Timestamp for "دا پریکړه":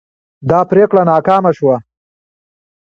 0.49-1.01